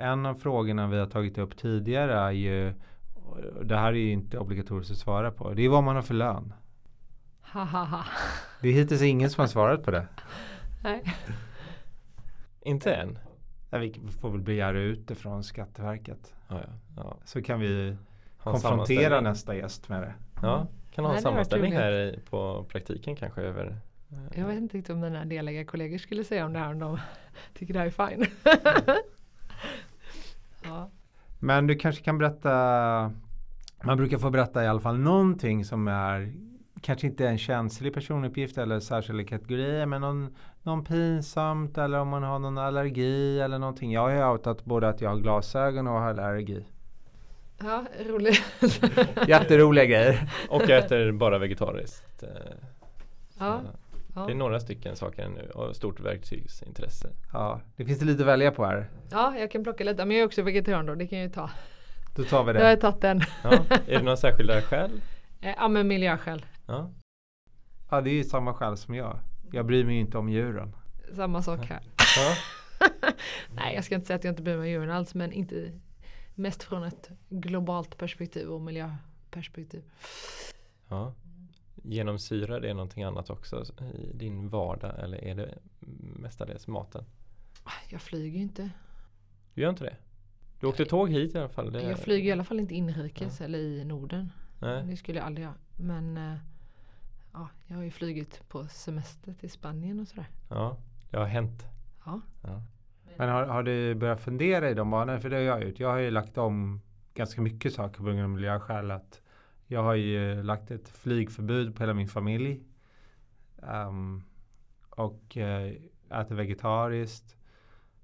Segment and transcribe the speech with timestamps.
[0.00, 2.72] En av frågorna vi har tagit upp tidigare är ju,
[3.62, 6.14] det här är ju inte obligatoriskt att svara på, det är vad man har för
[6.14, 6.52] lön.
[8.60, 10.06] Det är hittills ingen som har svarat på det.
[10.82, 11.02] Nej.
[12.60, 13.18] Inte än?
[13.70, 16.34] Ja, vi får väl begära ut det från Skatteverket.
[16.48, 16.68] Ja, ja.
[16.96, 17.16] Ja.
[17.24, 17.96] Så kan vi
[18.42, 20.14] konfrontera nästa gäst med det.
[20.42, 23.76] Ja, kan ha en sammanställning här i- på praktiken kanske över
[24.10, 26.98] eh, Jag vet inte om mina delägarkollegor skulle säga om det här om de
[27.54, 28.26] tycker det här är fine.
[31.40, 32.50] Men du kanske kan berätta,
[33.82, 36.32] man brukar få berätta i alla fall någonting som är
[36.80, 42.22] kanske inte en känslig personuppgift eller särskilda kategorier men någon, någon pinsamt eller om man
[42.22, 43.92] har någon allergi eller någonting.
[43.92, 46.64] Jag har ju outat både att jag har glasögon och har allergi.
[47.58, 48.42] ja, roligt.
[49.28, 50.30] Jätteroliga grejer.
[50.48, 52.22] Och jag äter bara vegetariskt.
[52.22, 52.28] eh,
[53.38, 53.60] ja,
[54.14, 54.26] ja.
[54.26, 57.08] Det är några stycken saker nu och stort verktygsintresse.
[57.32, 58.90] Ja, det finns det lite att välja på här.
[59.10, 60.04] ja, jag kan plocka lite.
[60.04, 61.50] Men jag är också vegetarian då, det kan jag ju ta.
[62.16, 62.80] Då tar vi Då har jag det.
[62.80, 63.20] tagit den.
[63.44, 63.50] Ja,
[63.86, 64.90] är det några särskilda skäl?
[65.42, 66.46] Eh, Ja men miljöskäl.
[66.66, 66.90] Ja.
[67.90, 69.18] Ja, det är ju samma skäl som jag.
[69.52, 70.76] Jag bryr mig ju inte om djuren.
[71.16, 71.80] Samma sak här.
[72.16, 72.34] Ja.
[73.54, 75.72] Nej jag ska inte säga att jag inte bryr mig om djuren alls men inte
[76.34, 79.82] mest från ett globalt perspektiv och miljöperspektiv.
[80.88, 81.14] ja.
[81.82, 83.64] Genomsyrar det någonting annat också
[83.94, 85.58] i din vardag eller är det
[86.20, 87.04] mestadels maten?
[87.90, 88.70] Jag flyger ju inte.
[89.54, 89.96] Du gör inte det?
[90.60, 91.72] Du åkte tåg hit i alla fall?
[91.72, 94.32] Det, Jag flyger i alla fall inte inrikes eller i Norden.
[94.58, 94.84] Nej.
[94.86, 95.54] Det skulle jag aldrig göra.
[95.76, 96.34] Men eh,
[97.32, 100.26] ja, jag har ju flugit på semester till Spanien och sådär.
[100.48, 100.76] Ja,
[101.10, 101.64] det har hänt.
[102.04, 102.20] Ja.
[102.42, 102.62] Ja.
[103.16, 105.20] Men har, har du börjat fundera i de banorna?
[105.20, 105.80] För det har jag gjort.
[105.80, 106.80] Jag har ju lagt om
[107.14, 108.90] ganska mycket saker på grund av miljöskäl.
[108.90, 109.19] Att
[109.70, 112.60] jag har ju lagt ett flygförbud på hela min familj.
[113.56, 114.24] Um,
[114.90, 115.72] och uh,
[116.20, 117.36] äter vegetariskt.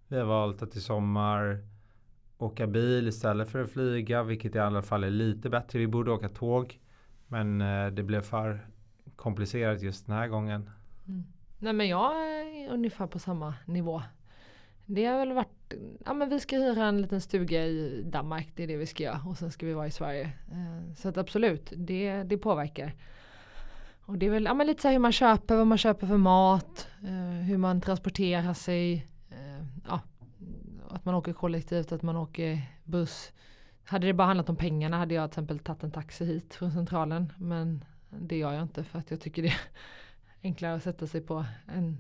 [0.08, 1.58] Vi har valt att i sommar
[2.39, 4.23] åka bil istället för att flyga.
[4.23, 5.79] Vilket i alla fall är lite bättre.
[5.79, 6.80] Vi borde åka tåg.
[7.27, 8.67] Men eh, det blev för
[9.17, 10.70] komplicerat just den här gången.
[11.08, 11.24] Mm.
[11.58, 14.02] Nej men jag är ungefär på samma nivå.
[14.86, 15.74] Det har väl varit,
[16.05, 19.02] ja men vi ska hyra en liten stuga i Danmark, det är det vi ska
[19.02, 19.20] göra.
[19.27, 20.33] Och sen ska vi vara i Sverige.
[20.52, 22.95] Eh, så att absolut, det, det påverkar.
[24.07, 26.07] Och det är väl ja, men lite så här hur man köper, vad man köper
[26.07, 29.07] för mat, eh, hur man transporterar sig.
[29.30, 30.01] Eh, ja,
[30.89, 33.33] att man åker kollektivt, att man åker buss.
[33.85, 36.73] Hade det bara handlat om pengarna hade jag till exempel tagit en taxi hit från
[36.73, 37.33] centralen.
[37.39, 39.61] Men det gör jag inte för att jag tycker det är
[40.42, 41.98] enklare att sätta sig på en,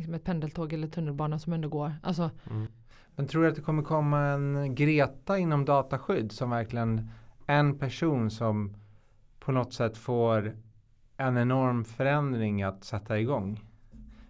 [0.00, 1.92] liksom ett pendeltåg eller tunnelbana som ändå går.
[2.02, 2.66] Alltså, Mm.
[3.16, 7.10] Men tror du att det kommer komma en Greta inom dataskydd som verkligen
[7.46, 8.74] en person som
[9.40, 10.52] på något sätt får
[11.16, 13.60] en enorm förändring att sätta igång?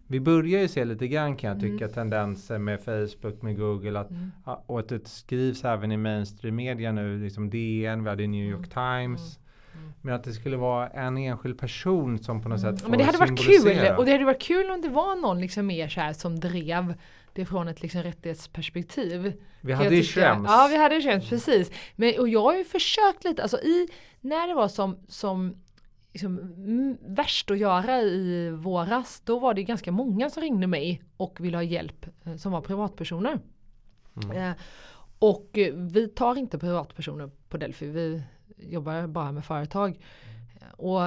[0.07, 1.95] Vi börjar ju se lite grann kan jag tycka Mm.
[1.95, 4.31] tendenser med Facebook, med Google att, mm.
[4.67, 8.69] och att det skrivs även i mainstream media nu, liksom DN, vi hade New York
[8.69, 9.39] Times.
[9.81, 9.93] Mm.
[10.01, 13.05] Men att det skulle vara en enskild person som på något sätt får Men det
[13.05, 16.01] hade varit kul och det hade varit kul om det var någon liksom mer så
[16.01, 16.95] här som drev
[17.33, 19.33] det från ett liksom rättighetsperspektiv.
[19.61, 20.03] Vi hade ju.
[20.03, 20.49] Schrems.
[20.49, 21.71] Ja vi hade Schrems precis.
[21.97, 23.89] Men, och jag har ju försökt lite, alltså i,
[24.21, 25.57] när det var som, som
[26.13, 31.03] liksom, mm, värst att göra i våras, då var det ganska många som ringde mig
[31.17, 33.39] och ville ha hjälp eh, som var privatpersoner.
[34.25, 34.37] Mm.
[34.37, 34.57] Eh,
[35.19, 38.23] och eh, vi tar inte privatpersoner på Delphi, vi
[38.61, 39.99] jobbar bara med företag.
[40.77, 41.01] Och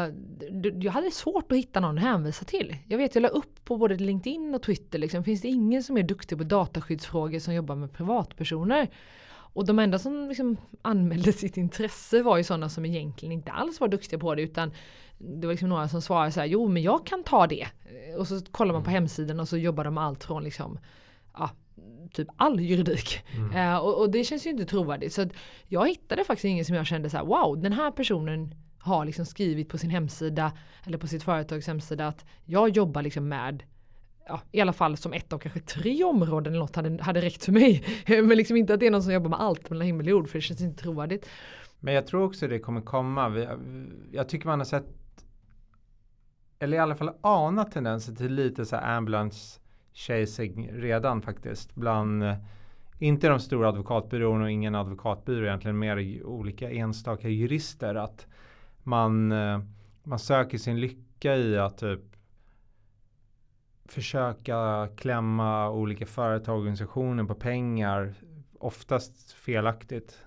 [0.81, 2.75] jag hade svårt att hitta någon att hänvisa till.
[2.87, 5.97] Jag vet, jag la upp på både LinkedIn och Twitter, liksom, finns det ingen som
[5.97, 8.87] är duktig på dataskyddsfrågor som jobbar med privatpersoner?
[9.55, 13.79] Och de enda som liksom anmälde sitt intresse var ju sådana som egentligen inte alls
[13.79, 14.71] var duktiga på det utan
[15.17, 17.67] det var liksom några som svarade så här, jo men jag kan ta det.
[18.17, 20.79] Och så kollar man på hemsidan och så jobbar de allt från liksom,
[21.33, 21.49] ja,
[22.13, 23.23] typ all juridik.
[23.56, 25.13] Eh, och, och det känns ju inte trovärdigt.
[25.13, 25.29] Så
[25.67, 29.25] jag hittade faktiskt ingen som jag kände så här, wow den här personen har liksom
[29.25, 30.51] skrivit på sin hemsida
[30.85, 33.63] eller på sitt företags hemsida att jag jobbar liksom med
[34.27, 37.45] Ja, I alla fall som ett av kanske tre områden eller något hade, hade räckt
[37.45, 37.83] för mig.
[38.07, 40.30] Men liksom inte att det är någon som jobbar med allt mellan himmel och jord
[40.30, 41.30] för det känns inte trovärdigt.
[41.80, 43.47] Men jag tror också det kommer komma.
[44.12, 44.86] Jag tycker man har sett
[46.59, 49.59] eller i alla fall anat tendenser till lite så här ambulance
[49.94, 51.75] chasing redan faktiskt.
[51.75, 52.36] Bland, eh,
[53.00, 57.95] inte de stora advokatbyråerna och ingen advokatbyrå egentligen, mer olika enstaka jurister.
[57.95, 58.28] Att
[58.84, 59.60] man, eh,
[60.04, 62.01] man söker sin lycka i att typ
[63.86, 68.13] försöka klämma olika företag och organisationer på pengar.
[68.60, 70.24] Oftast felaktigt.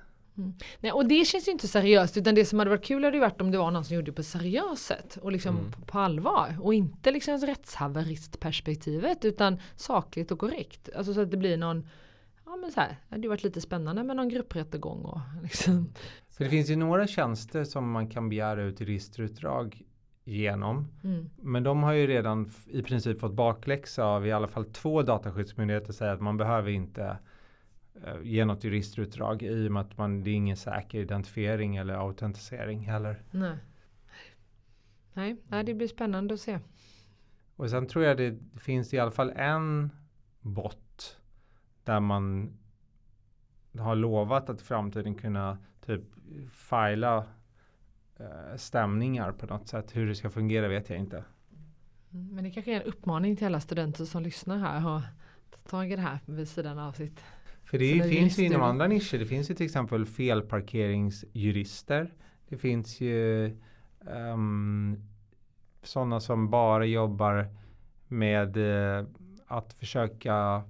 [0.81, 3.21] Nej, och det känns ju inte seriöst utan det som hade varit kul hade ju
[3.21, 5.73] varit om det var någon som gjorde det på ett seriöst sätt och liksom Mm.
[5.87, 10.89] på, allvar och inte liksom rättshaveristperspektivet utan sakligt och korrekt.
[10.97, 11.89] Alltså så att det blir någon
[12.47, 15.93] ja men så här, det hade varit lite spännande med någon grupprättegång och liksom.
[16.31, 19.83] För det finns ju några tjänster som man kan begära ut registerutdrag
[20.25, 20.89] genom.
[21.05, 21.31] Mm.
[21.37, 25.93] Men de har ju redan i princip fått bakläxa av i alla fall två dataskyddsmyndigheter
[25.93, 27.17] säger att man behöver inte
[28.23, 32.81] ge något registerutdrag i och med att man, det är ingen säker identifiering eller autentisering
[32.81, 33.23] heller.
[33.31, 33.57] Nej.
[35.13, 36.59] Nej, nej, det blir spännande att se.
[37.57, 39.91] Och sen tror jag det finns i alla fall en
[40.41, 41.17] bot
[41.85, 42.59] där man
[43.79, 46.03] har lovat att i framtiden kunna typ
[46.51, 47.25] fila
[48.17, 49.97] eh, stämningar på något sätt.
[49.97, 51.25] Hur det ska fungera vet jag inte.
[52.13, 55.01] Mm, Men det kanske är en uppmaning till alla studenter som lyssnar här och
[55.51, 57.25] ta tag i det här vid sidan av sitt.
[57.67, 59.19] För det det finns ju inom andra nischer.
[59.19, 62.15] Det finns ju till exempel felparkeringsjurister.
[62.49, 63.51] Det finns ju
[64.01, 64.97] um,
[65.83, 67.49] sådana som bara jobbar
[68.09, 69.05] med eh,
[69.47, 70.63] att försöka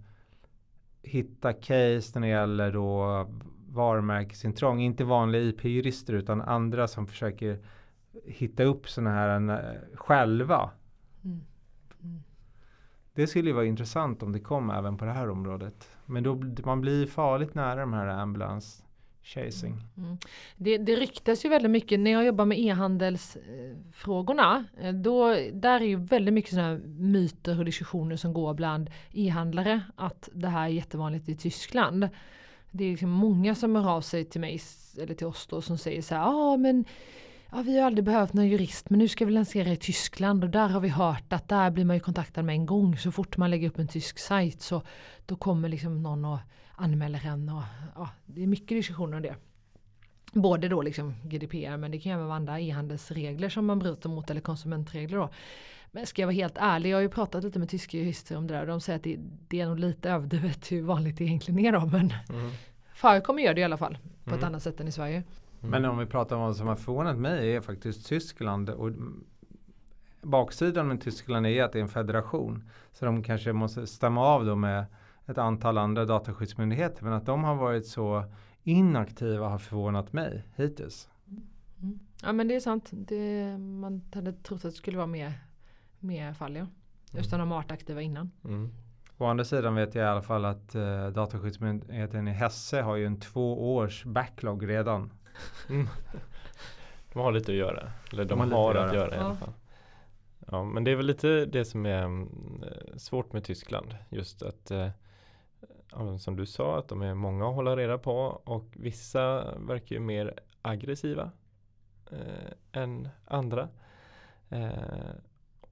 [1.02, 3.26] hitta case när det gäller då
[3.68, 4.80] varumärkesintrång.
[4.80, 7.58] Inte vanliga IP-jurister utan andra som försöker
[8.24, 10.70] hitta upp sådana här eh, själva.
[11.24, 11.40] Mm.
[12.02, 12.22] Mm.
[13.14, 15.95] Det skulle ju vara intressant om det kom även på det här området.
[16.06, 18.82] Men då man blir farligt nära de här ambulance
[19.26, 19.72] chasing.
[19.72, 20.18] Mm, mm.
[20.56, 24.64] Det, det ryktas ju väldigt mycket när jag jobbar med e-handelsfrågorna.
[24.78, 28.90] Eh, eh, då, där är ju väldigt mycket sådana myter och diskussioner som går bland
[29.12, 32.08] e-handlare att det här är jättevanligt i Tyskland.
[32.70, 34.60] Det är liksom många som hör av sig till mig
[34.98, 36.84] eller till oss då som säger så här, ja ah, men
[37.56, 40.50] ja, vi har aldrig behövt någon jurist men nu ska vi lansera i Tyskland och
[40.50, 43.36] där har vi hört att där blir man ju kontaktad med en gång så fort
[43.36, 44.82] man lägger upp en tysk sajt så
[45.26, 46.38] då kommer liksom någon och
[46.76, 47.62] anmäler en och
[47.94, 49.34] ja, det är mycket diskussioner om det.
[50.32, 54.30] Både då liksom GDPR men det kan även vara andra e-handelsregler som man bryter mot
[54.30, 55.30] eller konsumentregler då.
[55.90, 58.46] Men ska jag vara helt ärlig, jag har ju pratat lite med tyska jurister om
[58.46, 59.18] det där och de säger att det,
[59.48, 62.50] det är nog lite överdrivet hur vanligt det egentligen är då men Mm.
[62.94, 64.44] förekommer gör det i alla fall på ett Mm.
[64.48, 65.22] annat sätt än i Sverige.
[65.70, 68.70] Men om vi pratar om vad som har förvånat mig är faktiskt Tyskland.
[68.70, 69.24] Och mm,
[70.22, 72.70] baksidan med Tyskland är att det är en federation.
[72.92, 74.86] Så de kanske måste stämma av då med
[75.26, 77.04] ett antal andra dataskyddsmyndigheter.
[77.04, 78.24] Men att de har varit så
[78.62, 81.08] inaktiva har förvånat mig hittills.
[81.82, 81.98] Mm.
[82.22, 82.90] Ja men det är sant.
[82.92, 85.32] Det, man hade trott att det skulle vara mer,
[85.98, 86.66] mer fall ja.
[87.10, 88.30] Just när de varit aktiva innan.
[88.44, 88.72] Mm.
[89.18, 93.06] Å andra sidan vet jag i alla fall att eh, Dataskyddsmyndigheten i Hesse har ju
[93.06, 95.12] en två års backlog redan.
[95.68, 95.88] Mm.
[97.12, 97.92] De har lite att göra.
[98.12, 98.96] Eller de, De har har, att göra.
[98.96, 99.24] göra i Ja.
[99.24, 99.52] alla fall.
[100.50, 103.96] Ja, men det är väl lite det som är mm, eh, svårt med Tyskland.
[104.08, 104.88] Just att eh,
[106.18, 110.00] som du sa att de är många att hålla reda på och vissa verkar ju
[110.00, 111.30] mer aggressiva
[112.10, 112.52] eh,
[112.82, 113.68] än andra.
[114.48, 114.68] Eh,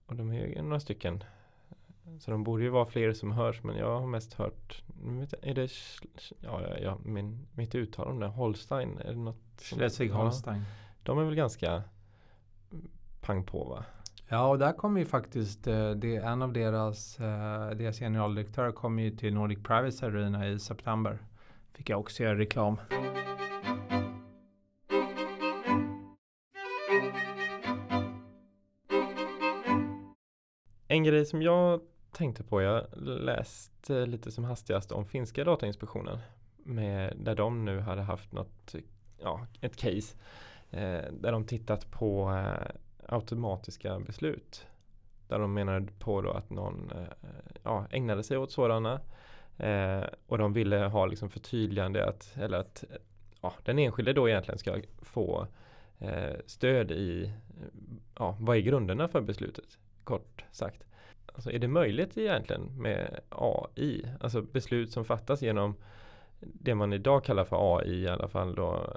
[0.06, 1.24] och de är ju några stycken.
[2.18, 4.82] Så de borde ju vara fler som hörs men jag har mest hört
[5.42, 5.70] är det
[6.40, 10.56] ja, ja, ja, min, mitt uttal om det Holstein är det något som- Schleswig-Holstein.
[10.58, 10.64] Ja,
[11.02, 11.82] de är väl ganska
[13.20, 13.84] pang på va?
[14.28, 19.02] Ja, och där kommer ju faktiskt eh, det, en av deras, eh, deras generaldirektör kommer
[19.02, 21.18] ju till Nordic Privacy Arena i september.
[21.72, 22.76] Fick jag också göra reklam.
[30.88, 31.80] En grej som jag
[32.14, 36.18] tänkte på, jag läste eh, lite som hastigast om finska Datainspektionen.
[36.56, 38.74] Med, där de nu hade haft något,
[39.20, 40.16] ja, ett case.
[40.70, 42.70] Eh, där de tittat på eh,
[43.08, 44.66] automatiska beslut.
[45.28, 49.00] Där de menade på då att någon eh, ja, ägnade sig åt sådana.
[49.56, 52.84] Eh, och de ville ha liksom förtydligande att, eller att
[53.40, 55.46] ja, den enskilde då egentligen ska få
[55.98, 57.32] eh, stöd i
[58.18, 59.78] ja, vad är grunderna för beslutet?
[60.04, 60.84] Kort sagt.
[61.34, 64.06] Alltså är det möjligt egentligen med AI?
[64.20, 65.74] Alltså beslut som fattas genom
[66.40, 68.90] det man idag kallar för AI i alla fall då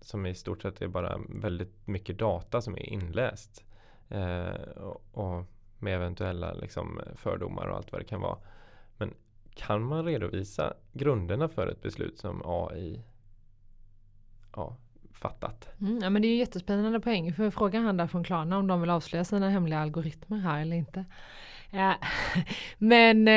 [0.00, 3.64] som i stort sett är bara väldigt mycket data som är inläst
[4.08, 5.44] eh, och, och
[5.78, 8.38] med eventuella liksom, fördomar och allt vad det kan vara.
[8.96, 9.14] Men
[9.54, 13.02] kan man redovisa grunderna för ett beslut som AI
[14.56, 14.76] ja,
[15.12, 15.68] fattat?
[15.80, 17.32] Mm, ja, men det är ju jättespännande poäng.
[17.32, 20.76] För frågan han där från Klarna om de vill avslöja sina hemliga algoritmer här eller
[20.76, 21.04] inte.
[21.70, 21.94] Ja,
[22.78, 23.28] men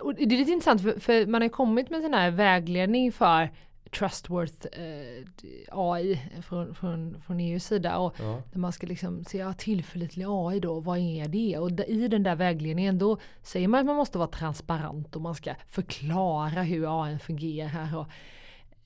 [0.00, 3.50] och det är lite intressant för, för man har kommit med sån här vägledning för
[3.98, 5.24] Trustworth eh,
[5.70, 7.98] AI från, från, från EUs sida.
[7.98, 8.42] Och Ja.
[8.52, 11.58] där man ska liksom se ja, tillförlitlig AI då, vad är det?
[11.58, 15.34] Och i den där vägledningen då säger man att man måste vara transparent och man
[15.34, 17.96] ska förklara hur AI fungerar.
[17.96, 18.06] Och,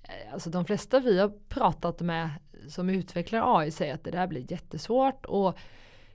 [0.03, 2.31] eh, alltså de flesta vi har pratat med
[2.69, 5.59] som utvecklar AI säger att det där blir jättesvårt och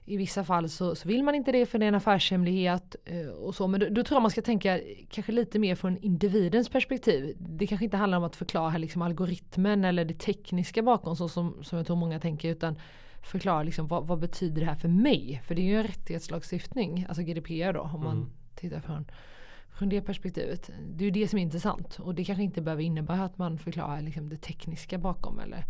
[0.08, 3.28] I vissa fall så, så, vill man inte det för det är en affärshemlighet eh,
[3.28, 3.68] och så.
[3.68, 7.36] Men då, då, tror jag man ska tänka kanske lite mer från individens perspektiv.
[7.38, 11.56] Det kanske inte handlar om att förklara liksom algoritmen eller det tekniska bakom så som,
[11.62, 12.78] som jag tror många tänker utan
[13.22, 15.42] förklara liksom vad, vad, betyder det här för mig?
[15.44, 18.30] För det är ju en rättighetslagstiftning, alltså GDPR då om man mm.
[18.54, 19.10] tittar från,
[19.70, 20.70] från det perspektivet.
[20.94, 23.58] Det är ju det som är intressant och det kanske inte behöver innebära att man
[23.58, 25.64] förklarar liksom det tekniska bakom eller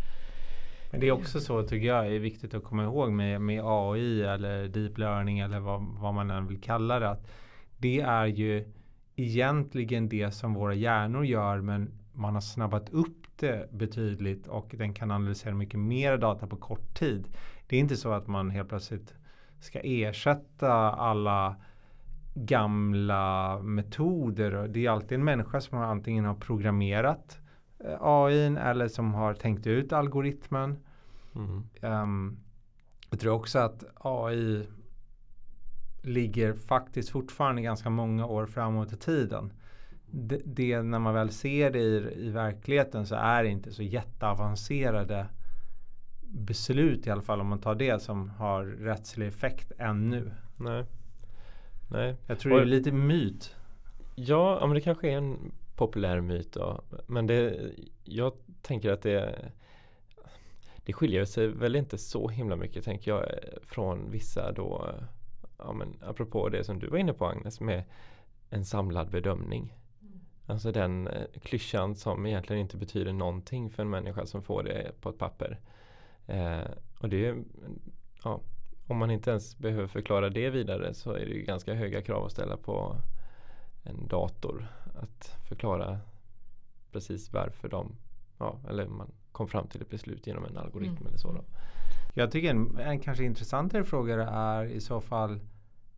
[0.91, 4.23] men det är också så tycker jag är viktigt att komma ihåg med, med AI
[4.23, 7.09] eller deep learning eller vad, vad man än vill kalla det.
[7.09, 7.31] Att
[7.77, 8.73] det är ju
[9.15, 14.93] egentligen det som våra hjärnor gör men man har snabbat upp det betydligt och den
[14.93, 17.27] kan analysera mycket mer data på kort tid.
[17.67, 19.13] Det är inte så att man helt plötsligt
[19.59, 21.55] ska ersätta alla
[22.33, 24.67] gamla metoder.
[24.67, 27.48] Det är alltid en människa som antingen har programmerat eh,
[27.99, 30.77] AI eller som har tänkt ut algoritmen.
[31.35, 31.63] Mm.
[31.81, 32.39] Um,
[33.09, 34.67] jag tror också att AI
[36.01, 39.53] ligger faktiskt fortfarande ganska många år framåt i tiden
[40.11, 43.83] det, det, när man väl ser det i, i verkligheten så är det inte så
[43.83, 45.25] jätteavancerade
[46.21, 50.31] beslut i alla fall om man tar det som har rättslig effekt ännu.
[50.55, 50.85] Nej.
[51.91, 52.15] Nej.
[52.27, 53.55] Jag tror Och, det är lite myt.
[54.15, 56.81] Ja, men det kanske är en populär myt då.
[57.07, 57.71] Men det,
[58.03, 59.51] jag tänker att det
[60.85, 63.25] det skiljer sig väl inte så himla mycket tänker jag
[63.63, 64.91] från vissa då
[65.57, 67.83] ja, men apropå det som du var inne på Agnes med
[68.49, 69.73] en samlad bedömning.
[70.45, 75.01] Alltså den eh, klyschan som egentligen inte betyder någonting för en människa som får det
[75.01, 75.59] på ett papper.
[76.27, 77.43] Eh, och det är,
[78.23, 78.41] ja,
[78.87, 82.25] om man inte ens behöver förklara det vidare så är det ju ganska höga krav
[82.25, 82.95] att ställa på
[83.83, 84.67] en dator.
[84.99, 85.99] Att förklara
[86.91, 87.95] precis varför de,
[88.37, 91.07] ja, eller man kom fram till ett beslut genom en algoritm mm.
[91.07, 91.31] eller så.
[91.31, 91.43] Då.
[92.13, 95.39] Jag tycker en, en kanske intressantare fråga är i så fall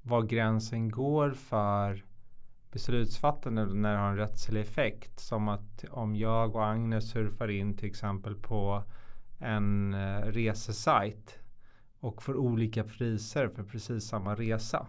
[0.02, 2.04] var gränsen går för
[2.72, 5.20] beslutsfattande när det har en rättslig effekt.
[5.20, 8.84] Som att om jag och Agnes surfar in till exempel på
[9.40, 11.40] en eh, resesajt
[12.00, 14.88] och får olika priser för precis samma resa.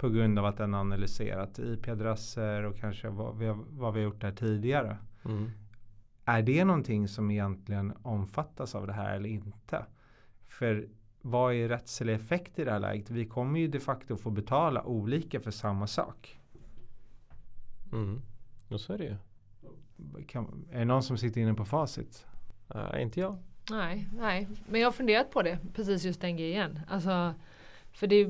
[0.00, 4.04] På grund av att den analyserat IP-adresser och kanske vad vi, har, vad vi har
[4.04, 4.96] gjort där tidigare.
[5.24, 5.50] Mm.
[6.24, 9.86] Är det någonting som egentligen omfattas av det här eller inte?
[10.46, 10.88] För
[11.20, 13.10] vad är rättslig effekt i det här läget?
[13.10, 16.40] Vi kommer ju de facto få betala olika för samma sak.
[17.92, 18.22] Mm.
[18.68, 19.16] Och så är det ju.
[20.26, 22.26] Kan, är det någon som sitter inne på facit?
[22.74, 23.38] Nej, inte jag.
[23.70, 25.58] Nej, nej, men jag har funderat på det.
[25.74, 26.80] Precis just den grejen.
[26.88, 27.34] Alltså,
[27.92, 28.26] för det,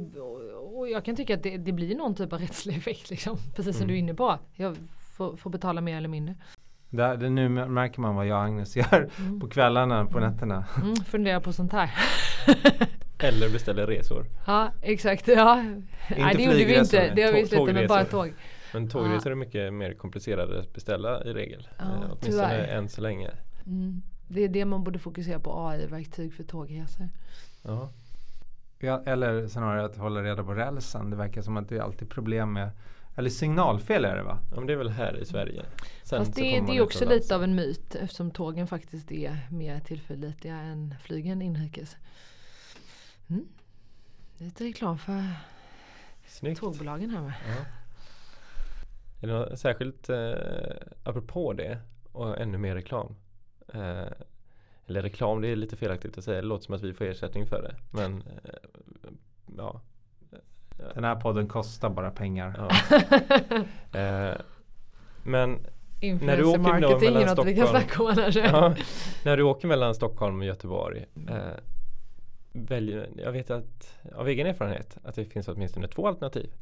[0.77, 3.11] och jag kan tycka att det, det blir någon typ av rättslig effekt.
[3.11, 3.37] Liksom.
[3.57, 3.89] Precis som mm.
[3.89, 4.39] du är inne på.
[4.55, 4.77] Jag
[5.17, 6.35] får, får betala mer eller mindre.
[6.91, 9.41] Där, det, nu märker man vad jag och Agnes gör mm.
[9.41, 10.31] på kvällarna, på mm.
[10.31, 10.65] nätterna.
[10.83, 11.91] Mm, funderar på sånt här.
[13.23, 14.27] Eller beställer resor.
[14.47, 15.29] Ja, exakt.
[15.29, 15.61] Ja.
[15.61, 15.85] Inte
[16.19, 17.13] Nej, det gjorde vi inte.
[17.15, 18.33] Det har vi slutat med bara tåg.
[18.73, 19.31] Men tågresor ja.
[19.31, 21.69] är mycket mer komplicerade att beställa i regel.
[21.79, 22.69] Ja, eh, åtminstone tyvärr.
[22.69, 23.31] än så länge.
[23.67, 24.03] Mm.
[24.29, 27.09] Det är det man borde fokusera på, AI-verktyg för tågresor.
[27.63, 27.91] Ja.
[28.81, 29.03] Ja.
[29.07, 31.11] Eller snarare att hålla reda på rälsen.
[31.11, 32.71] Det verkar som att det är alltid problem med
[33.17, 34.39] eller signalfel är det va?
[34.51, 35.65] Ja men det är väl här i Sverige.
[36.03, 39.81] Sen Fast det, det är också lite av en myt eftersom tågen faktiskt är mer
[39.81, 41.97] tillförlitliga än flygen inrikes.
[43.31, 43.49] Mm.
[44.39, 45.25] Lite reklam för
[46.27, 46.61] Snyggt.
[46.61, 47.35] tågbolagen här med.
[47.49, 47.65] Ja.
[49.23, 50.33] Är det något särskilt eh,
[51.05, 51.79] apropå det
[52.13, 53.17] och ännu mer reklam?
[53.75, 54.07] Eh,
[54.91, 56.41] eller reklam, det är lite felaktigt att säga.
[56.41, 57.75] Det låter som att vi får ersättning för det.
[57.91, 58.71] Men eh,
[59.57, 59.81] ja.
[60.95, 62.55] Den här podden kostar bara pengar.
[62.59, 62.69] Ja.
[64.01, 64.37] eh,
[65.23, 65.59] men
[66.01, 68.75] när du åker marketing mellan Stockholm, vi kan snacka om ja,
[69.25, 71.37] När du åker mellan Stockholm och Göteborg eh,
[72.53, 76.53] väljer, Jag vet att av egen erfarenhet att det finns åtminstone två alternativ.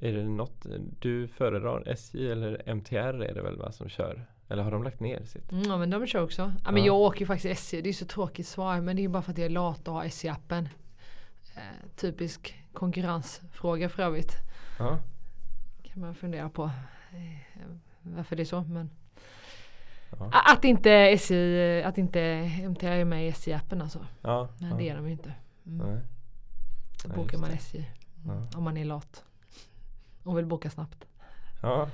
[0.00, 0.66] Är det något
[1.00, 1.82] du föredrar?
[1.86, 4.26] SJ eller MTR är det väl va, som kör?
[4.50, 5.52] Eller har de lagt ner sitt?
[5.52, 6.52] Mm, ja men de kör också.
[6.64, 7.82] Ja, men jag åker ju faktiskt SJ.
[7.82, 9.94] Det är så tråkigt svar men det är bara för att jag är lat och
[9.94, 10.68] har SJ-appen.
[11.54, 14.32] Eh, typisk konkurrensfråga för övrigt.
[14.78, 14.98] Ja.
[15.82, 16.64] Kan man fundera på
[17.10, 17.60] eh,
[18.02, 18.60] varför det är så.
[18.62, 18.90] Men
[20.10, 20.30] ja.
[20.32, 22.20] Att inte SJ, att inte
[22.62, 24.06] MTR är med i SJ-appen alltså.
[24.22, 25.34] Ja, Nej, det är de ju inte.
[25.66, 25.98] Mm.
[27.04, 27.90] Då bokar man SJ.
[28.24, 29.24] Mm, om man är lat
[30.22, 31.06] och vill boka snabbt.
[31.62, 31.88] Ja,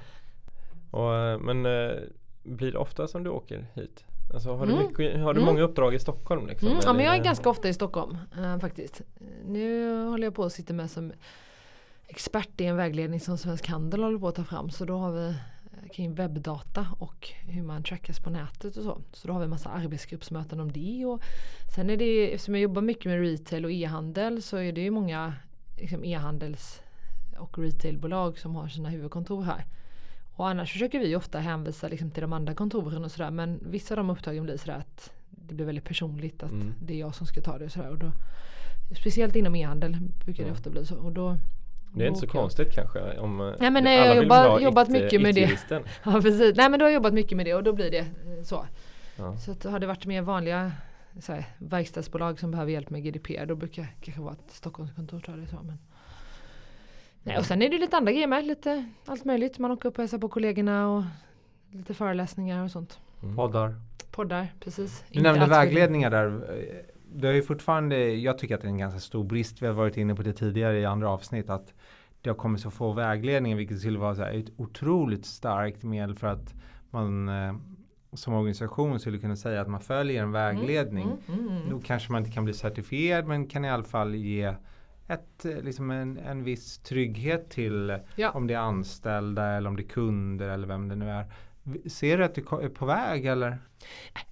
[0.91, 1.99] och, eh, men eh,
[2.47, 4.05] blir det ofta som du åker hit?
[4.35, 4.79] Alltså, har, mm.
[4.79, 5.55] du, mycket, har du mm.
[5.55, 6.47] många uppdrag i Stockholm?
[6.47, 9.03] Liksom, mm, ja, men jag är ganska ofta i Stockholm äh, faktiskt.
[9.45, 11.13] Nu håller jag på att sitta med som
[12.07, 14.71] expert i en vägledning som Svensk Handel håller på att ta fram.
[14.71, 19.01] Så då har vi eh, kring webbdata och hur man trackas på nätet och så.
[19.13, 21.07] Så då har vi en massa arbetsgruppsmöten om det.
[21.07, 21.23] Och
[21.75, 24.91] sen är det, eftersom jag jobbar mycket med retail och e-handel så är det ju
[24.91, 25.35] många
[25.77, 26.83] liksom, e-handels
[27.39, 29.65] och retailbolag som har sina huvudkontor här.
[30.37, 33.31] Och annars försöker vi ofta hänvisa liksom till de andra kontoren och sådär.
[33.31, 36.75] Men vissa av de uppdragen blir sådär att det blir väldigt personligt att mm.
[36.83, 37.89] det är jag som ska ta det och sådär.
[37.89, 38.13] Och då,
[39.01, 40.97] speciellt inom e-handel brukar det ofta bli så.
[40.97, 41.37] Och då,
[41.95, 44.89] det är inte så konstigt kanske om eh, Nej men nej, jag har jobbat, jobbat
[44.89, 45.59] mycket med det.
[46.05, 46.57] ja, precis.
[46.57, 48.67] Nej men då har jobbat mycket med det och då blir det eh, så.
[49.17, 49.37] Ja.
[49.37, 50.73] Så att, har det varit mer vanliga
[51.21, 55.21] så här, verkstadsbolag som behöver hjälp med GDPR då brukar det kanske vara ett Stockholmskontor
[55.21, 55.57] ta det så.
[55.63, 55.79] Men,
[57.27, 58.47] nej, och sen är det lite andra grejer med.
[58.47, 59.59] Lite allt möjligt.
[59.59, 61.03] Man åker upp och hälsar på kollegorna och
[61.71, 63.01] lite föreläsningar och sånt.
[63.23, 63.37] Mm.
[63.37, 63.75] Poddar.
[64.11, 65.05] Poddar, precis.
[65.11, 66.57] Du nämnde vägledningar där.
[67.15, 69.63] Det är ju fortfarande, jag tycker att det är en ganska stor brist.
[69.63, 71.51] Vi har varit inne på det tidigare i andra avsnitt.
[71.51, 71.75] att
[72.27, 76.15] det har kommit så få vägledningar vilket skulle vara så här, ett otroligt starkt medel
[76.15, 76.55] för att
[76.91, 77.55] man eh,
[78.13, 81.05] som organisation skulle kunna säga att man följer en vägledning.
[81.29, 84.15] Mm, mm, mm, Då kanske man inte kan bli certifierad men kan i alla fall
[84.15, 84.55] ge
[85.09, 88.31] ett, eh, liksom en, en viss trygghet till ja.
[88.31, 91.25] om det är anställda eller om det är kunder eller vem det nu är.
[91.89, 93.59] Ser du att du är på väg eller?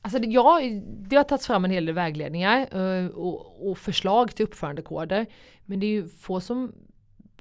[0.03, 4.35] Alltså det, ja, det har tagits fram en hel del vägledningar uh, och, och, förslag
[4.35, 5.27] till uppförandekoder.
[5.65, 6.73] Men det är ju få som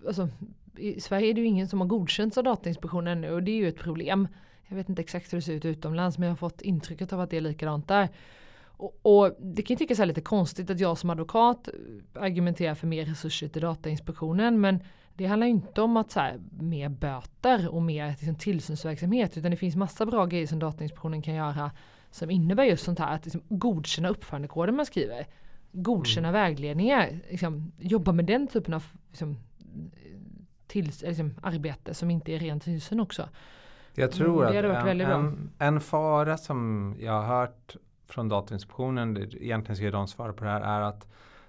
[0.07, 0.29] alltså,
[0.77, 3.55] i Sverige är det ju ingen som har godkänts av Datainspektionen ännu och det är
[3.55, 4.27] ju ett problem.
[4.67, 7.19] Jag vet inte exakt hur det ser ut utomlands men jag har fått intrycket av
[7.19, 8.09] att det är likadant där.
[8.77, 11.69] Och, och det kan ju tyckas lite konstigt att jag som advokat
[12.13, 14.79] argumenterar för mer resurser till Datainspektionen men
[15.13, 19.57] det handlar inte om att så här, mer böter och mer liksom, tillsynsverksamhet utan det
[19.57, 21.71] finns massa bra grejer som Datainspektionen kan göra
[22.11, 25.25] som innebär just sånt här att liksom, godkänna uppförandekoden man skriver.
[25.71, 26.41] Godkänna mm.
[26.41, 29.37] vägledningar, liksom, jobba med den typen av liksom,
[30.67, 33.29] till, liksom, arbete som inte är ren tillsyn också.
[33.95, 37.75] Jag tror att en, en, en, fara som jag har hört
[38.07, 41.07] från Datainspektionen, egentligen ska de svara på det här, är att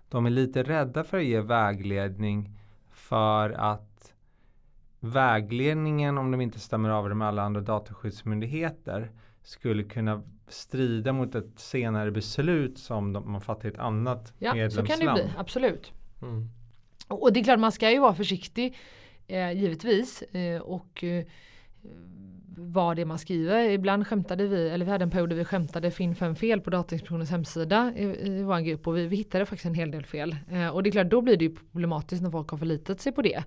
[0.09, 2.51] de är lite rädda för att ge vägledning
[2.91, 4.15] för att
[5.01, 9.11] vägledningen, om de inte stämmer över med alla andra dataskyddsmyndigheter,
[9.43, 14.55] skulle kunna strida mot ett senare beslut som de, man fattar i ett annat ja,
[14.55, 14.89] medlemsland.
[14.89, 15.93] Ja, så kan det bli, absolut.
[16.23, 16.49] Mm.
[17.09, 18.77] Och det är klart man ska ju vara försiktig
[19.27, 21.25] eh, givetvis eh, och eh,
[22.57, 23.69] vad det är man skriver.
[23.71, 26.71] Ibland skämtade vi, eller vi hade en period där vi skämtade finn fem fel på
[26.71, 30.37] Datainspektionens hemsida i, i vår grupp och vi, vi hittade faktiskt en hel del fel.
[30.51, 33.13] Eh, och det är klart då blir det ju problematiskt när folk har förlitat sig
[33.13, 33.45] på det.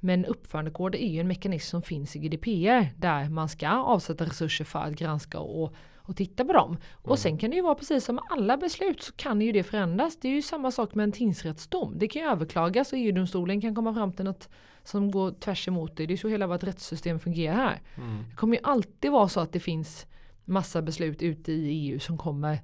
[0.00, 4.64] Men uppförandekoder är ju en mekanism som finns i GDPR där man ska avsätta resurser
[4.64, 5.74] för att granska och
[6.08, 6.70] och titta på dem.
[6.70, 6.80] Mm.
[7.02, 10.16] Och sen kan det ju vara precis som alla beslut så kan ju det förändras.
[10.20, 11.94] Det är ju samma sak med en tingsrättsdom.
[11.98, 14.48] Det kan ju överklagas och EU-domstolen kan komma fram till något
[14.88, 16.06] som går tvärs emot det.
[16.06, 17.80] Det är så hela vårt rättssystem fungerar här.
[17.96, 18.24] Mm.
[18.30, 20.06] Det kommer ju alltid vara så att det finns
[20.44, 22.58] massa beslut ute i EU som kommer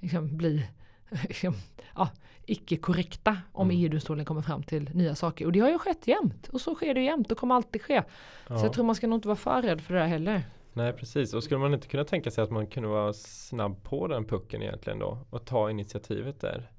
[0.00, 0.66] liksom, bli
[1.28, 1.54] liksom,
[1.94, 2.08] ja,
[2.46, 3.82] icke korrekta om mm.
[3.82, 5.46] EU-domstolen kommer fram till nya saker.
[5.46, 6.48] Och det har ju skett jämt.
[6.48, 8.02] Och så sker det jämt och kommer alltid ske.
[8.48, 8.58] Ja.
[8.58, 10.42] Så jag tror man ska nog inte vara för rädd för det där heller.
[10.72, 14.06] Nej precis och skulle man inte kunna tänka sig att man kunde vara snabb på
[14.06, 16.70] den pucken egentligen då och ta initiativet där.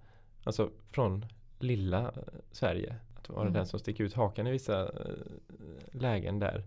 [0.44, 1.26] Alltså från
[1.60, 2.14] lilla
[2.52, 2.96] Sverige.
[3.30, 3.54] Att vara mm.
[3.54, 4.90] den som sticker ut hakan i vissa äh,
[5.92, 6.64] lägen där.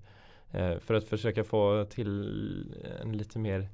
[0.50, 3.68] Eh, för att försöka få till en lite mer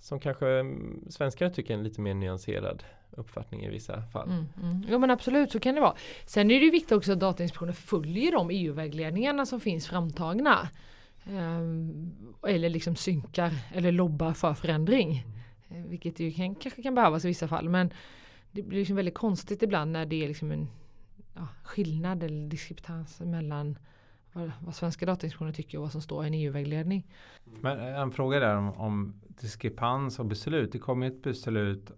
[0.00, 4.28] som kanske mm, svenskar tycker en lite mer nyanserad uppfattning i vissa fall.
[4.28, 4.86] Mm, mm.
[4.88, 5.94] Jo men absolut så kan det vara.
[6.26, 10.68] Sen är det viktigt också att Datainspektionen följer de EU-vägledningarna som finns framtagna.
[11.30, 12.12] Ehm,
[12.48, 15.26] eller liksom synkar eller lobbar för förändring.
[15.68, 15.90] Mm.
[15.90, 17.68] Vilket ju kan, kanske kan behövas i vissa fall.
[17.68, 17.92] Men
[18.50, 20.68] det blir liksom väldigt konstigt ibland när det är liksom en
[21.34, 23.78] ja, skillnad eller diskrepans mellan
[24.32, 27.06] vad, vad svenska datainspektioner tycker och vad som står i en EU-vägledning.
[27.44, 30.72] Men en fråga där om, om diskrepans och beslut.
[30.72, 31.90] Det kom ju ett beslut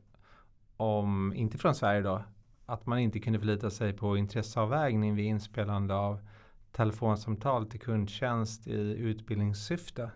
[0.76, 2.22] om, inte från Sverige då,
[2.66, 6.20] att man inte kunde förlita sig på intresseavvägning vid inspelande av
[6.72, 10.10] telefonsamtal till kundtjänst i utbildningssyfte.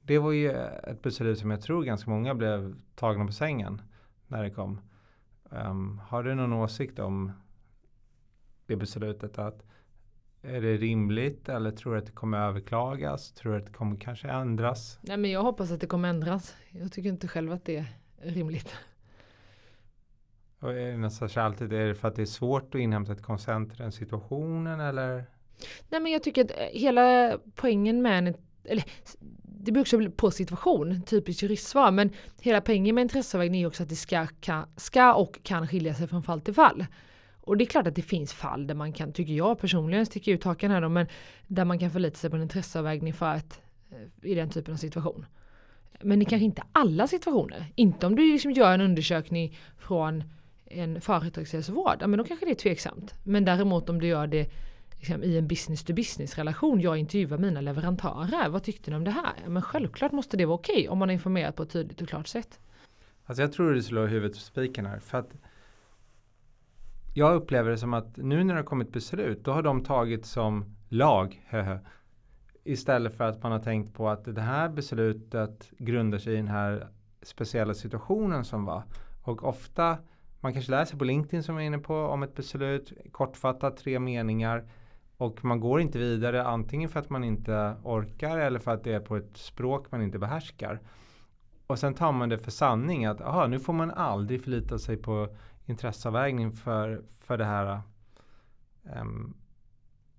[0.00, 3.82] Det var ju ett beslut som jag tror ganska många blev tagna på sängen
[4.26, 4.80] när det kom.
[5.50, 7.32] Um, har du någon åsikt om
[8.72, 9.38] det beslutet?
[9.38, 9.62] Att
[10.42, 13.32] är det rimligt eller tror du att det kommer överklagas?
[13.32, 14.98] Tror du att det kommer kanske ändras?
[15.02, 16.54] Nej men jag hoppas att det kommer ändras.
[16.70, 17.86] Jag tycker inte själv att det är
[18.22, 18.74] rimligt.
[20.60, 23.22] Och är det nästan alltid, är det för att det är svårt att inhämta ett
[23.22, 25.24] konsent i den situationen eller?
[25.88, 28.84] Nej men jag tycker att eh, hela poängen med en, eller
[29.42, 33.88] det beror också på situation, typiskt juristsvar, men hela poängen med intresseavvägning är också att
[33.88, 36.86] det ska, kan, ska och kan skilja sig från fall till fall.
[37.52, 40.30] Och det är klart att det finns fall där man kan, tycker jag personligen, sticka
[40.30, 41.06] ut hakan här då, men
[41.46, 43.60] där man kan förlita sig på en intresseavvägning för att
[43.90, 45.26] eh, i den typen av situation.
[46.00, 47.66] Men det kanske inte alla situationer.
[47.74, 50.24] Inte om du liksom gör en undersökning från
[50.66, 53.14] en företagshälsovård, ja, men då kanske det är tveksamt.
[53.24, 54.50] Men däremot om du gör det
[54.96, 59.04] liksom, i en business to business relation, jag intervjuar mina leverantörer, vad tyckte ni om
[59.04, 59.32] det här?
[59.42, 62.02] Ja, men självklart måste det vara okej okay, om man är informerad på ett tydligt
[62.02, 62.58] och klart sätt.
[63.24, 64.98] Alltså jag tror du slår huvudet på spiken här.
[64.98, 65.30] För att
[67.14, 70.26] jag upplever det som att nu när det har kommit beslut, då har de tagit
[70.26, 71.48] som lag.
[72.64, 76.48] Istället för att man har tänkt på att det här beslutet grundar sig i den
[76.48, 76.88] här
[77.22, 78.82] speciella situationen som var.
[79.22, 79.98] Och ofta,
[80.40, 83.98] man kanske läser på LinkedIn som jag är inne på om ett beslut, kortfattat tre
[83.98, 84.64] meningar.
[85.16, 88.92] Och man går inte vidare antingen för att man inte orkar eller för att det
[88.92, 90.80] är på ett språk man inte behärskar.
[91.66, 94.96] Och sen tar man det för sanning att aha, nu får man aldrig förlita sig
[94.96, 95.28] på
[95.66, 97.80] intresseavvägning för, för det här
[99.00, 99.34] um,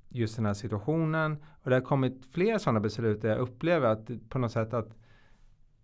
[0.10, 1.38] just den här situationen.
[1.64, 4.96] Och det har kommit fler sådana beslut där jag upplever att på något sätt att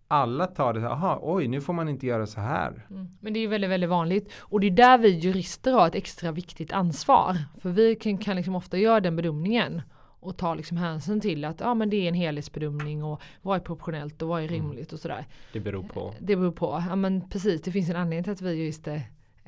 [0.08, 2.86] alla tar det, aha, oj, nu får man inte göra så här.
[2.90, 3.08] Mm.
[3.20, 4.32] Men det är ju väldigt, väldigt vanligt.
[4.38, 7.36] Och det är där vi jurister har ett extra viktigt ansvar.
[7.58, 9.82] För vi kan, kan liksom ofta göra den bedömningen
[10.20, 13.60] och ta liksom hänsyn till att ja, men det är en helhetsbedömning och vad är
[13.60, 14.54] proportionellt och vad är mm.
[14.54, 15.26] rimligt och sådär.
[15.52, 16.14] Det beror på.
[16.20, 19.02] Det beror på, ja men precis det finns en anledning till att vi jurister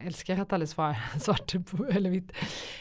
[0.06, 1.54] älskar att alla svara svart
[1.90, 2.32] eller vitt.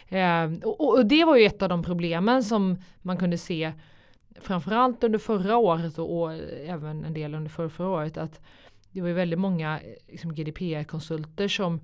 [0.07, 3.73] Eh, och, och, det var ju ett av de problemen som man kunde se
[4.41, 6.33] framförallt under förra året och, och
[6.65, 8.41] även en del under förra, förra året att
[8.91, 11.81] det var ju väldigt många liksom, GDPR-konsulter som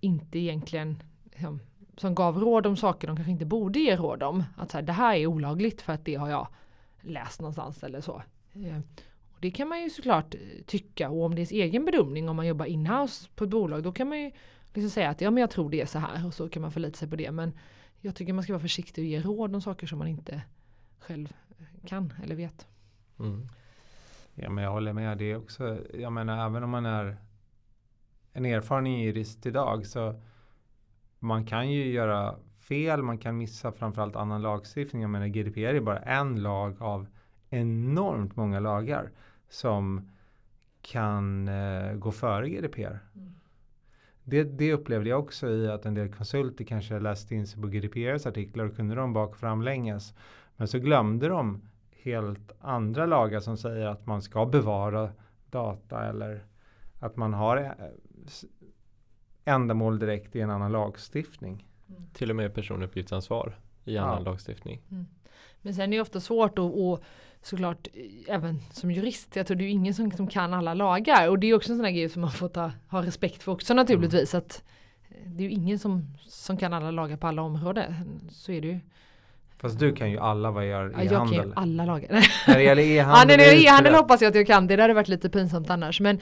[0.00, 1.60] inte egentligen liksom,
[1.96, 4.44] som gav råd om saker de kanske inte borde ge råd om.
[4.56, 6.48] Att så här, det här är olagligt för att det har jag
[7.00, 8.22] läst någonstans eller så.
[8.52, 8.78] Eh,
[9.34, 10.34] och det kan man ju såklart
[10.66, 13.82] tycka och om det är ens egen bedömning om man jobbar inhouse på ett bolag
[13.82, 14.30] då kan man ju
[14.76, 16.72] liksom säga att ja men jag tror det är så här och så kan man
[16.72, 17.30] förlita sig på det.
[17.30, 17.52] Men
[18.00, 20.42] jag tycker man ska vara försiktig och ge råd om saker som man inte
[20.98, 21.32] själv
[21.86, 22.66] kan eller vet.
[23.18, 23.48] Mm.
[24.34, 25.78] Ja men jag håller med det också.
[25.94, 27.16] Jag menar även om man är
[28.32, 30.20] en erfaren jurist idag så
[31.18, 35.02] man kan ju göra fel, man kan missa framförallt annan lagstiftning.
[35.02, 37.06] Jag menar GDPR är bara en lag av
[37.50, 39.10] enormt många lagar
[39.48, 40.10] som
[40.82, 42.98] kan eh, gå före GDPR.
[43.14, 43.34] Mm.
[44.28, 47.68] Det, det upplevde jag också i att en del konsulter kanske läste in sig på
[47.68, 50.14] GDPRs artiklar och kunde de bak och framlänges.
[50.56, 55.10] Men så glömde de helt andra lagar som säger att man ska bevara
[55.50, 56.44] data eller
[57.00, 57.72] att man har eh,
[59.44, 61.66] ändamål direkt i en annan lagstiftning.
[61.88, 62.02] Mm.
[62.12, 64.30] Till och med personuppgiftsansvar i annan ja.
[64.30, 64.82] lagstiftning.
[64.90, 65.06] Mm.
[65.62, 67.02] Men sen är det ofta svårt att, och
[67.46, 67.88] såklart
[68.26, 71.46] även som jurist, jag tror det är ingen som, som kan alla lagar och det
[71.46, 74.34] är också en sån här grej som man får ta, ha respekt för också naturligtvis.
[74.34, 74.44] Mm.
[74.44, 74.62] Att
[75.24, 77.94] det är ju ingen som, som kan alla lagar på alla områden.
[78.30, 78.78] Så är det ju.
[79.58, 81.12] Fast du kan ju alla vad gör e-handel.
[81.12, 82.08] Jag kan ju alla lagar.
[82.46, 83.40] När det gäller e-handel.
[83.40, 84.66] ja, e-handel hoppas jag att jag kan.
[84.66, 86.00] Det hade varit lite pinsamt annars.
[86.00, 86.20] Men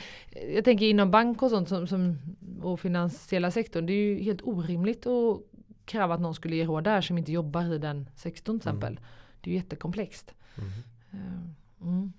[0.54, 2.18] jag tänker inom bank och sånt som, som
[2.62, 3.86] och finansiella sektorn.
[3.86, 5.40] Det är ju helt orimligt att
[5.84, 8.76] kräva att någon skulle ge råd där som inte jobbar i den sektorn till mm.
[8.78, 8.92] exempel.
[8.92, 9.10] Mm.
[9.40, 10.34] Det är ju jättekomplext.
[10.58, 10.70] Mm.
[11.14, 12.12] Eh, mm.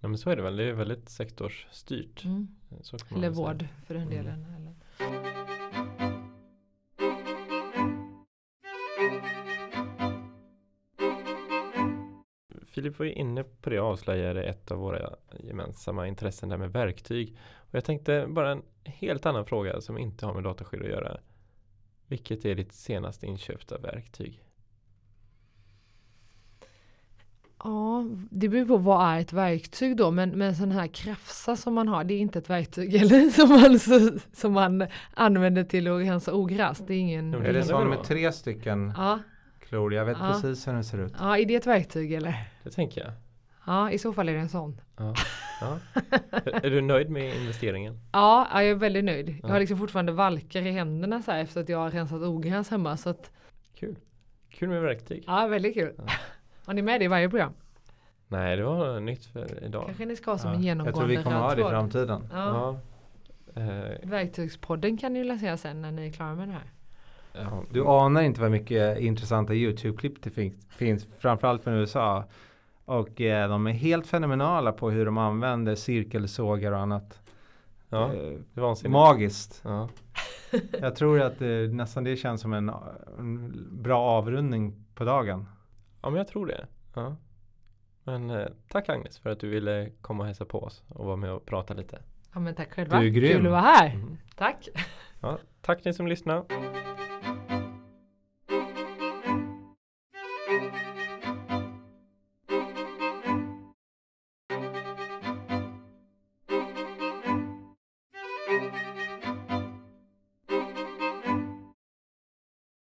[0.00, 0.56] Ja men så är det väl.
[0.56, 2.24] Det är väldigt sektorsstyrt.
[2.24, 2.48] Mm.
[3.14, 4.16] Eller vård för den mm.
[4.16, 4.46] delen.
[4.56, 4.74] Eller.
[12.66, 16.72] Filip var ju inne på det och avslöjade ett av våra gemensamma intressen där med
[16.72, 17.38] verktyg.
[17.56, 21.20] Och jag tänkte bara en helt annan fråga som inte har med dataskydd att göra.
[22.06, 24.47] Vilket är ditt senaste inköpta verktyg?
[27.64, 30.10] Ja, det beror på vad är ett verktyg då.
[30.10, 33.48] Men, men sån här krafsa som man har, det är inte ett verktyg eller som
[33.48, 33.78] man,
[34.32, 36.78] som man använder till att rensa ogräs.
[36.86, 37.34] Det är ingen...
[37.34, 38.92] Är det sån med tre stycken?
[38.96, 39.18] Ja
[39.68, 39.94] klor.
[39.94, 40.32] Jag vet ja.
[40.32, 41.12] precis hur den ser ut.
[41.18, 42.34] Ja, är det ett verktyg eller?
[42.62, 43.12] Det tänker jag.
[43.66, 44.80] Ja, i så fall är det en sån.
[44.96, 45.14] Ja.
[45.60, 45.78] ja.
[46.62, 48.00] är du nöjd med investeringen?
[48.12, 49.38] Ja, jag är väldigt nöjd.
[49.42, 52.70] Jag har liksom fortfarande valkar i händerna så här efter att jag har rensat ogräs
[52.70, 52.96] hemma.
[52.96, 53.30] Så att...
[53.74, 53.96] Kul.
[54.50, 55.24] Kul med verktyg.
[55.26, 55.94] Ja, väldigt kul.
[56.68, 56.70] Ja.
[56.70, 57.52] Har ni med det i varje program?
[58.28, 59.86] Nej, det var nytt för idag.
[59.86, 62.28] Kanske ni ska ha som en genomgående Jag tror vi kommer ha det i framtiden.
[62.32, 62.78] Ja.
[63.54, 63.60] Ja.
[63.60, 64.08] Eh.
[64.08, 66.70] Verktygspodden kan ni läsa sen när ni är klara med det här.
[67.72, 72.24] Du anar inte vad mycket intressanta YouTube-klipp det finns, finns framförallt från USA.
[72.84, 77.20] Och eh, de är helt fenomenala på hur de använder cirkelsågar och annat.
[77.88, 79.60] Ja, eh, det var Magiskt.
[79.64, 79.88] Ja.
[80.80, 82.72] Jag tror att eh, nästan det känns som en,
[83.18, 85.46] en, bra avrundning på dagen.
[86.02, 86.66] Ja, men jag tror det.
[86.94, 87.16] Ja.
[88.04, 91.16] Men eh, tack Agnes för att du ville komma och hälsa på oss och vara
[91.16, 92.02] med och prata lite.
[92.34, 93.00] Ja, men tack själva.
[93.00, 93.36] Du är grym.
[93.36, 93.94] Kul att vara här.
[93.94, 94.18] Mm.
[94.36, 94.68] Tack.
[95.20, 96.44] Ja, tack ni som lyssnar.